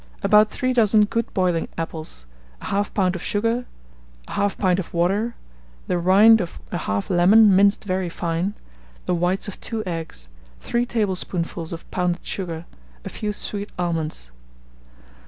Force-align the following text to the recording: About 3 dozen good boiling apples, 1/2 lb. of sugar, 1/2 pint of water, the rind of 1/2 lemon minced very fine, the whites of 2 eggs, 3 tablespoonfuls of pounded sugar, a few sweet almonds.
About 0.23 0.49
3 0.49 0.73
dozen 0.73 1.05
good 1.05 1.31
boiling 1.35 1.67
apples, 1.77 2.25
1/2 2.63 2.89
lb. 2.91 3.13
of 3.15 3.21
sugar, 3.21 3.65
1/2 4.29 4.57
pint 4.57 4.79
of 4.79 4.91
water, 4.95 5.35
the 5.85 5.99
rind 5.99 6.41
of 6.41 6.59
1/2 6.71 7.11
lemon 7.11 7.55
minced 7.55 7.83
very 7.83 8.09
fine, 8.09 8.55
the 9.05 9.13
whites 9.13 9.47
of 9.47 9.61
2 9.61 9.83
eggs, 9.85 10.27
3 10.59 10.87
tablespoonfuls 10.87 11.71
of 11.71 11.85
pounded 11.91 12.25
sugar, 12.25 12.65
a 13.05 13.09
few 13.09 13.31
sweet 13.31 13.71
almonds. 13.77 14.31